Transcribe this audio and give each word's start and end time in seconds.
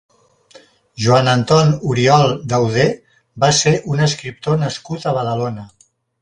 Joan 1.03 1.27
Anton 1.33 1.69
Oriol 1.89 2.33
Dauder 2.53 2.87
va 3.45 3.51
ser 3.59 3.75
un 3.93 4.03
escriptor 4.07 4.59
nascut 4.65 5.07
a 5.07 5.15
Badalona. 5.21 5.69